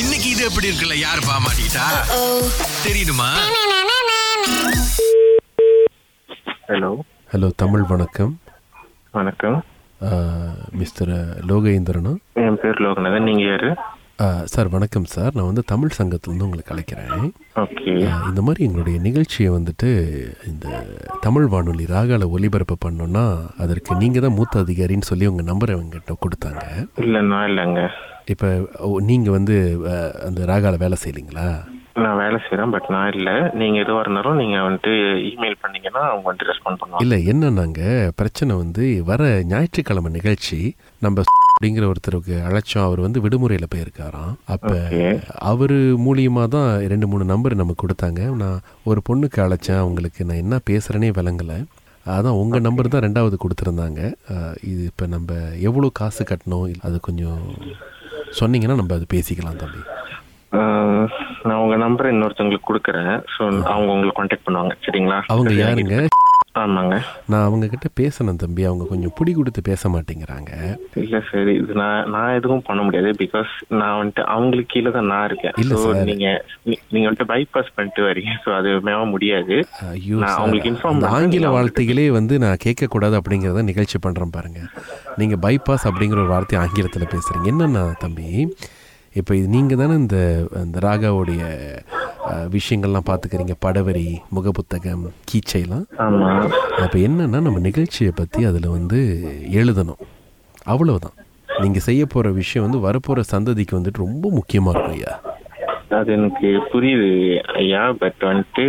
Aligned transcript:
இன்னைக்கு 0.00 0.28
இது 0.32 0.42
எப்படி 0.48 0.68
இருக்குல்ல? 0.68 0.96
யார் 1.06 1.20
பாமாட்டா 1.28 1.86
தெரியுமா 2.84 3.28
ஹலோ 6.70 6.90
ஹலோ 7.32 7.48
தமிழ் 7.62 7.84
வணக்கம். 7.92 8.32
வணக்கம். 9.18 9.56
மிஸ்டர் 10.80 11.12
லோகேந்திரனா? 11.50 12.12
என் 12.44 12.58
பேர் 12.62 12.82
லோகநாதன். 12.86 13.26
நீங்க 13.28 13.44
யாரு? 13.50 13.70
சார் 14.52 14.68
வணக்கம் 14.74 15.08
சார். 15.14 15.32
நான் 15.36 15.48
வந்து 15.50 15.64
தமிழ் 15.72 15.96
சங்கத்துலேருந்து 15.98 16.46
உங்களுக்கு 16.46 16.72
அழைக்கிறேன். 16.74 17.26
இந்த 18.30 18.40
மாதிரி 18.46 18.66
எங்களுடைய 18.68 18.96
நிகழ்ச்சியை 19.08 19.50
வந்துட்டு 19.56 19.90
இந்த 20.50 20.66
தமிழ் 21.26 21.48
வானொலி 21.54 21.86
ராகால 21.94 22.28
ஒலிபரப்பு 22.36 22.76
பண்ணோன்னா 22.86 23.24
அதற்கு 23.64 23.98
நீங்கள் 24.04 24.24
தான் 24.26 24.36
மூத்த 24.38 24.64
அதிகாரின்னு 24.66 25.10
சொல்லி 25.10 25.30
உங்கள் 25.32 25.50
நம்பரை 25.52 25.76
எங்கிட்ட 25.80 26.16
கொடுத்தாங்க. 26.24 26.64
இல்ல 27.06 27.22
நான் 27.32 27.48
இல்லைங்க. 27.50 27.82
இப்போ 28.32 28.48
நீங்கள் 29.10 29.36
வந்து 29.36 29.56
அந்த 30.28 30.40
ராகால 30.52 30.76
வேலை 30.82 30.96
செய்யலீங்களா? 31.02 31.48
நான் 32.04 32.20
வேலை 32.22 32.38
செய்றேன் 32.44 32.72
பட் 32.74 32.88
நான் 32.94 33.10
இல்ல. 33.16 33.30
நீங்க 33.60 33.78
எதுவாக 33.84 34.02
இருந்தாலும் 34.04 34.38
நீங்க 34.40 34.56
வந்துட்டு 34.66 34.92
இமெயில் 35.30 35.56
பண்ணீங்கன்னா 35.62 36.02
அவங்க 36.10 36.26
வந்துட்டு 36.28 36.50
ரெஸ்பாண்ட் 36.50 36.80
பண்ணுவாங்க. 36.80 37.02
இல்லை 37.04 37.18
என்னன்னாங்க 37.32 37.80
பிரச்சனை 38.20 38.52
வந்து 38.62 38.84
வர 39.10 39.22
ஞாயிற்றுக்கிழமை 39.52 40.10
நிகழ்ச்சி 40.18 40.58
நம்ம 41.06 41.24
அப்படிங்கிற 41.48 41.86
ஒருத்தருக்கு 41.92 42.36
அழைச்சோம் 42.48 42.86
அவர் 42.86 43.04
வந்து 43.06 43.22
விடுமுறையில் 43.24 43.72
போயிருக்காராம். 43.74 44.32
அப்போ 44.54 44.76
அவர் 45.52 45.76
மூலியமாக 46.06 46.48
தான் 46.56 46.70
ரெண்டு 46.94 47.08
மூணு 47.12 47.26
நம்பர் 47.32 47.60
நமக்கு 47.62 47.84
கொடுத்தாங்க. 47.84 48.22
நான் 48.42 48.64
ஒரு 48.92 49.02
பொண்ணுக்கு 49.10 49.40
அழைச்சேன் 49.46 49.82
அவங்களுக்கு 49.84 50.28
நான் 50.30 50.42
என்ன 50.44 50.58
பேசுகிறேனே 50.70 51.10
விளங்கலை. 51.20 51.60
அதான் 52.16 52.38
உங்கள் 52.42 52.66
நம்பர் 52.66 52.92
தான் 52.92 53.06
ரெண்டாவது 53.06 53.36
கொடுத்துருந்தாங்க. 53.42 54.00
இது 54.70 54.82
இப்போ 54.90 55.06
நம்ம 55.14 55.32
எவ்வளோ 55.68 55.90
காசு 56.00 56.22
கட்டணும் 56.30 56.70
அது 56.86 56.96
கொஞ்சம் 57.08 57.42
சொன்னீங்கன்னா 58.38 58.78
நம்ம 58.80 58.94
அது 58.98 59.06
பேசிக்கலாம் 59.14 59.60
தம்பி. 59.62 59.80
நான் 61.48 61.60
உங்க 61.64 61.76
நம்பர் 61.82 62.12
இன்னொருத்தவங்களுக்கு 62.12 62.70
கொடுக்குறேன். 62.70 63.12
ஸோ 63.34 63.42
அவங்க 63.72 63.90
உங்களுக்கு 63.94 64.18
காண்டாக்ட் 64.20 64.46
பண்ணுவாங்க. 64.46 64.74
சரிங்களா? 64.86 65.18
அவங்க 65.34 65.52
யாருங்க? 65.64 65.96
ஆமாங்க. 66.62 66.96
நான் 67.32 67.46
அவங்க 67.48 67.66
கிட்ட 67.72 67.88
பேசினேன் 68.00 68.40
தம்பி. 68.42 68.62
அவங்க 68.68 68.84
கொஞ்சம் 68.92 69.14
புடி 69.18 69.32
கொடுத்து 69.38 69.60
பேச 69.68 69.88
மாட்டேங்கிறாங்க. 69.94 70.50
இல்ல 71.02 71.16
சரி 71.30 71.52
இது 71.60 71.74
நான் 71.82 72.08
நான் 72.14 72.34
எதுவும் 72.38 72.64
பண்ண 72.68 72.80
முடியாது. 72.86 73.10
பிகாஸ் 73.22 73.52
நான் 73.80 73.96
வந்துட்டு 74.00 74.24
அவங்களுக்கு 74.34 74.72
கீழே 74.74 74.92
தான் 74.96 75.10
நான் 75.12 75.26
இருக்கேன். 75.30 75.56
இல்ல 75.64 75.78
ஸோ. 75.84 75.90
நீங்க 76.10 76.26
நீங்க 76.92 77.04
வந்துட்டு 77.06 77.30
பைபாஸ் 77.32 77.74
பண்ணிட்டு 77.76 78.04
வரீங்க. 78.08 78.34
ஸோ 78.44 78.50
அது 78.58 78.72
மேவ 78.88 79.00
முடியாது. 79.14 79.56
ஐயோ 79.92 80.18
நான் 80.24 80.36
அவங்களுக்கு 80.40 80.74
பண்ணேன். 80.86 81.14
ஆங்கில 81.18 81.44
நீங்க 81.44 81.54
வார்த்தைகளே 81.58 82.08
வந்து 82.18 82.36
நான் 82.44 82.62
கேட்கக்கூடாது 82.66 83.18
அப்படிங்கிறத 83.20 83.64
நிகழ்ச்சி 83.70 84.00
பண்ணுறேன் 84.06 84.36
பாருங்க. 84.36 84.60
நீங்கள் 85.22 85.42
பைபாஸ் 85.46 85.88
அப்படிங்கிற 85.90 86.20
ஒரு 86.26 86.34
வார்த்தை 86.36 86.58
ஆங்கிலத்தில் 86.64 87.12
பேசுகிறீங்க 87.16 87.50
என்னன்னா 87.54 87.84
தம்பி 88.04 88.28
இப்போ 89.20 89.32
இது 89.38 89.46
நீங்கள் 89.54 89.78
தானே 89.80 89.94
இந்த 90.00 90.18
இந்த 90.64 90.78
ராகாவுடைய 90.84 91.42
விஷயங்கள்லாம் 92.54 93.08
பார்த்துக்கிறீங்க. 93.08 93.54
படவரி 93.64 94.06
முகப்புத்தகம் 94.36 95.04
கீச்சைலாம். 95.30 95.86
ஆமா. 96.06 96.30
அப்போ 96.84 96.96
என்னன்னா 97.08 97.40
நம்ம 97.46 97.64
நிகழ்ச்சியை 97.68 98.12
பற்றி 98.20 98.44
அதில் 98.50 98.74
வந்து 98.76 99.00
எழுதணும். 99.60 100.00
அவ்வளவுதான். 100.72 101.16
நீங்கள் 101.62 101.86
செய்ய 101.88 102.02
போகிற 102.06 102.32
விஷயம் 102.40 102.66
வந்து 102.66 102.86
வரப்போகிற 102.86 103.22
சந்ததிக்கு 103.34 103.78
வந்துட்டு 103.78 104.04
ரொம்ப 104.06 104.26
முக்கியமாக 104.38 104.74
இருக்கும் 104.74 104.98
ஐயா. 104.98 105.14
அது 105.98 106.10
எனக்கு 106.16 106.48
புரியுது 106.72 107.08
ஐயா 107.60 107.84
பட் 108.02 108.20
வந்துட்டு 108.30 108.64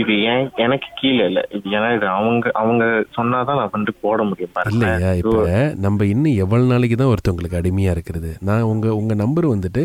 இது 0.00 0.14
ஏன் 0.30 0.46
எனக்கு 0.64 0.88
கீழே 1.00 1.22
இல்ல. 1.30 1.40
இது 1.56 1.66
ஏன்னா 1.76 1.90
இது 1.96 2.06
அவங்க 2.14 2.50
அவங்க 2.62 2.84
சொன்னாதான் 3.16 3.58
நான் 3.60 3.72
வந்துட்டு 3.74 3.94
போட 4.00 4.18
முடியும். 4.22 4.52
இல்லையா 4.72 5.12
இப்போ 5.20 5.44
நம்ம 5.84 6.06
இன்னும் 6.12 6.40
எவ்வளவு 6.44 6.72
நாளைக்கு 6.72 6.96
தான் 6.96 7.12
ஒருத்தவங்களுக்கு 7.12 7.60
அடிமையா 7.60 7.94
இருக்கிறது? 7.96 8.32
நான் 8.48 8.68
உங்க 8.72 8.94
உங்க 9.00 9.14
நம்பர் 9.22 9.46
வந்துட்டு 9.54 9.84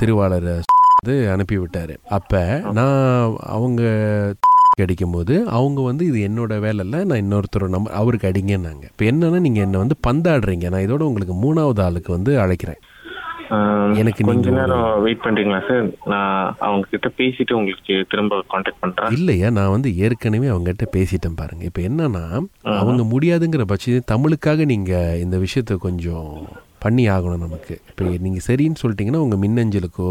திருவாளர் 0.00 0.48
வந்து 1.06 1.16
அனுப்பி 1.34 1.56
விட்டாரு 1.62 1.94
அப்ப 2.16 2.42
நான் 2.78 3.00
அவங்க 3.56 3.82
அடிக்கும் 4.84 5.14
போது 5.14 5.34
அவங்க 5.58 5.80
வந்து 5.88 6.02
இது 6.08 6.18
என்னோட 6.28 6.54
வேலை 6.64 6.80
இல்லை 6.84 6.98
நான் 7.08 7.20
இன்னொருத்தரோட 7.22 7.70
நம்பர் 7.74 7.94
அவருக்கு 8.00 8.28
அடிங்கன்னாங்க. 8.30 8.84
இப்போ 8.92 9.04
என்னன்னா 9.10 9.38
நீங்க 9.44 9.60
என்ன 9.66 9.78
வந்து 9.82 9.96
பந்தாடுறீங்க. 10.06 10.66
நான் 10.72 10.84
இதோட 10.86 11.02
உங்களுக்கு 11.10 11.34
மூணாவது 11.44 11.80
ஆளுக்கு 11.86 12.10
வந்து 12.16 12.32
அழைக்கிறேன். 12.42 12.80
எனக்கு 14.00 14.26
கொஞ்ச 14.28 14.52
நேரம் 14.58 14.84
வெயிட் 15.04 15.24
பண்றீங்களா 15.24 15.60
சார் 15.68 15.86
நான் 16.12 16.36
அவங்க 16.68 16.86
கிட்ட 16.92 17.10
பேசிட்டு 17.20 17.56
உங்களுக்கு 17.60 17.96
திரும்ப 18.12 18.42
காண்டாக்ட் 18.52 18.82
பண்றேன். 18.84 19.16
இல்லையா 19.18 19.50
நான் 19.58 19.74
வந்து 19.76 19.92
ஏற்கனவே 20.04 20.50
அவங்ககிட்ட 20.54 20.88
பேசிட்டேன் 20.98 21.40
பாருங்க. 21.40 21.64
இப்போ 21.70 21.82
என்னன்னா 21.90 22.24
அவங்க 22.80 23.04
முடியாதுங்கிற 23.14 23.66
பட்சம் 23.72 24.08
தமிழுக்காக 24.14 24.66
நீங்க 24.74 24.92
இந்த 25.24 25.38
விஷயத்தை 25.46 25.76
கொஞ்சம் 25.88 26.30
பண்ணி 26.84 27.04
ஆகணும் 27.14 27.44
நமக்கு. 27.46 27.74
இப்போ 27.90 28.04
நீங்கள் 28.26 28.46
சரின்னு 28.48 28.80
சொல்லிட்டீங்கன்னா 28.82 29.22
உங்கள் 29.26 29.42
மின்னஞ்சலுக்கோ 29.44 30.10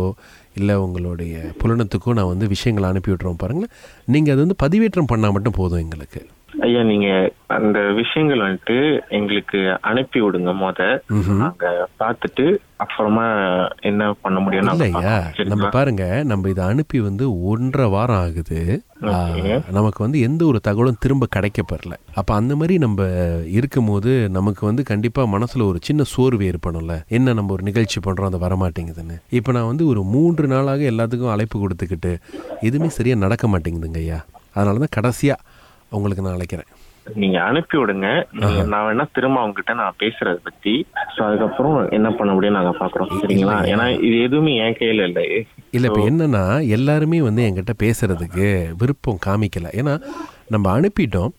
இல்லை 0.60 0.76
உங்களுடைய 0.86 1.36
புலனத்துக்கோ 1.62 2.16
நான் 2.20 2.32
வந்து 2.34 2.48
விஷயங்களை 2.56 2.90
அனுப்பி 2.92 3.12
விட்றோம் 3.12 3.42
பாருங்களேன். 3.44 3.76
நீங்கள் 4.16 4.34
அது 4.36 4.44
வந்து 4.46 4.62
பதிவேற்றம் 4.66 5.12
பண்ணால் 5.12 5.36
மட்டும் 5.38 5.60
போதும் 5.60 5.84
எங்களுக்கு. 5.86 6.22
ஐயா 6.66 6.82
நீங்க 6.90 7.08
அந்த 7.56 7.78
விஷயங்கள் 8.00 8.44
வந்துட்டு 8.44 8.78
எங்களுக்கு 9.18 9.60
அனுப்பி 9.90 10.20
விடுங்க 10.24 10.52
முத. 10.62 10.82
நாங்க 11.42 11.66
பார்த்துட்டு 12.02 12.46
அப்புறமா 12.84 13.26
என்ன 13.90 14.08
பண்ண 14.24 14.38
முடியும் 14.44 14.70
இல்லையா 14.74 15.16
நம்ம 15.52 15.68
பாருங்க 15.78 16.06
நம்ம 16.32 16.50
இதை 16.54 16.64
அனுப்பி 16.72 17.00
வந்து 17.08 17.26
ஒன்றரை 17.52 17.88
வாரம் 17.96 18.22
ஆகுது. 18.26 18.62
நமக்கு 19.78 20.04
வந்து 20.04 20.20
எந்த 20.20 20.46
ஒரு 20.46 20.60
தகவலும் 20.60 21.00
திரும்ப 21.00 21.28
கிடைக்கப்பெறல 21.36 21.94
அப்ப 22.20 22.34
அந்த 22.34 22.56
மாதிரி 22.56 22.78
நம்ம 22.78 23.08
இருக்கும்போது 23.58 24.30
நமக்கு 24.30 24.66
வந்து 24.66 24.84
கண்டிப்பா 24.84 25.24
மனசுல 25.24 25.66
ஒரு 25.68 25.80
சின்ன 25.82 26.04
சோர்வு 26.04 26.44
ஏற்படும்ல. 26.52 26.96
என்ன 27.08 27.34
நம்ம 27.34 27.52
ஒரு 27.52 27.64
நிகழ்ச்சி 27.64 28.00
பண்றோம் 28.00 28.30
அது 28.32 28.40
வரமாட்டேங்குதுன்னு. 28.46 29.18
இப்போ 29.30 29.52
நான் 29.52 29.66
வந்து 29.66 29.88
ஒரு 29.88 30.04
மூன்று 30.04 30.48
நாளாக 30.48 30.84
எல்லாத்துக்கும் 30.92 31.34
அழைப்பு 31.36 31.60
கொடுத்துக்கிட்டு 31.60 32.14
எதுவுமே 32.62 32.90
சரியா 32.90 33.16
நடக்க 33.16 33.48
மாட்டேங்குதுங்க 33.48 34.02
ஐயா. 34.06 34.26
அதனால 34.54 34.86
தான் 34.86 34.96
கடைசியா 34.98 35.38
உங்களுக்கு 35.90 36.24
நான் 36.24 36.38
அழைக்கிறேன். 36.38 36.70
நீங்க 37.22 37.38
அனுப்பி 37.44 37.76
விடுங்க. 37.78 38.08
நான் 38.72 38.86
வேணா 38.88 39.06
திரும்ப 39.16 39.40
அவங்க 39.40 39.56
கிட்ட 39.56 39.74
நான் 39.74 40.00
பேசுறத 40.04 40.38
பத்தி 40.48 40.74
சோ 41.16 41.20
அதுக்கப்புறம் 41.28 41.90
என்ன 41.90 42.12
பண்ண 42.12 42.34
முடியும் 42.34 42.58
நாங்க 42.60 42.74
பாக்குறோம். 42.80 43.12
சரிங்களா? 43.24 43.58
ஏன்னா 43.74 43.86
இது 44.08 44.16
எதுவுமே 44.28 44.54
என் 44.66 44.80
கையில 44.80 45.08
இல்ல. 45.10 45.22
இல்லை 45.72 45.90
இப்போ 45.92 46.04
என்னன்னா 46.12 46.46
எல்லாருமே 46.78 47.22
வந்து 47.22 47.46
என்கிட்ட 47.48 47.76
பேசுறதுக்கு 47.86 48.48
விருப்பம் 48.82 49.24
காமிக்கல. 49.28 49.70
ஏன்னா 49.82 49.96
நம்ம 50.48 50.80
அனுப்பிட்டோம். 50.80 51.32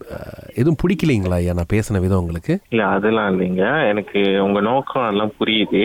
எதுவும் 0.54 0.78
பிடிக்கலைங்களா 0.82 1.32
ஐயா? 1.32 1.52
நான் 1.52 1.72
பேசின 1.72 2.00
விதம் 2.00 2.18
உங்களுக்கு. 2.18 2.54
இல்ல 2.68 2.86
அதெல்லாம் 2.86 3.28
இல்லைங்க. 3.32 3.88
எனக்கு 3.88 4.20
உங்க 4.42 4.60
நோக்கம் 4.60 5.02
அதெல்லாம் 5.02 5.32
புரியுது. 5.40 5.82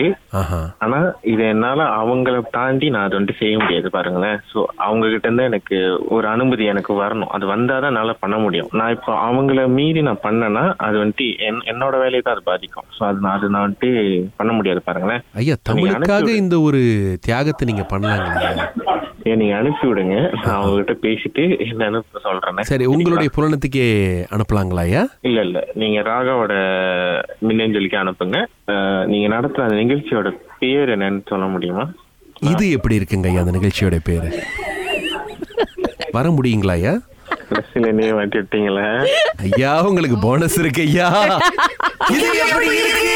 ஆனா 0.78 0.98
இது 1.22 1.42
என்னால 1.44 1.82
அவங்கள 2.00 2.42
தாண்டி 2.50 2.90
நான் 2.90 3.04
அது 3.04 3.20
வந்துட்டு 3.20 3.38
செய்ய 3.38 3.58
முடியாது 3.58 3.90
பாருங்களேன். 3.90 4.38
சோ 4.52 4.58
அவங்க 4.76 5.08
கிட்ட 5.08 5.26
இருந்து 5.28 5.42
எனக்கு 5.42 5.76
ஒரு 6.08 6.28
அனுமதி 6.28 6.64
எனக்கு 6.64 7.02
வரணும். 7.02 7.30
அது 7.30 7.56
வந்தாதான் 7.56 7.92
என்னால 7.92 8.12
பண்ண 8.12 8.36
முடியும். 8.36 8.68
நான் 8.72 8.90
இப்போ 8.90 9.12
அவங்கள 9.28 9.68
மீறி 9.68 10.02
நான் 10.02 10.22
பண்ணேன்னா 10.22 10.74
அது 10.78 10.98
வந்துட்டு 10.98 11.38
என்- 11.48 11.64
என்னோட 11.64 11.94
வேலையை 11.96 12.20
தான் 12.20 12.34
அது 12.34 12.42
பாதிக்கும். 12.42 12.84
சோ 12.98 13.04
அது 13.04 13.20
நான் 13.20 13.38
அது 13.38 13.48
நான் 13.48 13.66
வந்துட்டு 13.66 13.90
பண்ண 14.36 14.52
முடியாது 14.52 14.82
பாருங்களேன். 14.82 15.22
ஐயா 15.34 15.54
தமிழுக்காக 15.70 16.28
இந்த 16.34 16.60
ஒரு 16.60 16.82
தியாகத்தை 17.20 17.66
நீங்க 17.66 17.86
பண்ணலாங்க 17.92 18.30
நீங்க 19.24 19.54
அனுப்பி 19.56 19.86
விடுங்க. 19.88 20.16
நான் 20.32 20.56
அவங்க 20.58 20.76
கிட்ட 20.78 20.94
பேசிட்டு 21.06 21.42
என்னன்னு 21.64 22.00
சொல்றேன். 22.26 22.62
சரி 22.70 22.84
உங்களுடைய 22.84 23.30
புலனத்துக்கே 23.36 23.86
அனுப்பலாங்களா 24.34 24.84
ஐயா? 24.88 25.02
இல்ல 25.28 25.40
இல்ல. 25.40 25.58
நீங்க 25.74 26.00
ராகாவோட 26.10 26.54
மின்னஞ்சலுக்கு 27.48 27.98
அனுப்புங்க. 28.02 28.38
நீங்க 29.12 29.28
நடத்துற 29.36 29.62
அந்த 29.66 29.78
நிகழ்ச்சியோட 29.82 30.30
பேர் 30.62 30.92
என்னன்னு 30.96 31.22
சொல்ல 31.28 31.46
முடியுமா? 31.46 31.86
இது 32.52 32.64
எப்படி 32.70 32.98
இருக்குங்க 32.98 33.30
ஐயா 33.32 33.44
அந்த 33.44 33.54
நிகழ்ச்சியோட 33.58 33.98
பேரு? 34.04 34.30
வர 36.16 36.28
முடியுங்களா 36.38 36.76
ஐயா? 36.80 36.94
ஐயா 39.46 39.72
உங்களுக்கு 39.88 40.18
போனஸ் 40.18 40.58
இருக்கு 40.62 40.82
ஐயா. 40.82 41.08
இது 42.16 42.26
எப்படி 42.44 42.68
இருக்கு? 42.82 43.14